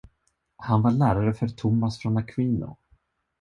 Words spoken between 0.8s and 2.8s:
var lärare för Tomas från Aquino.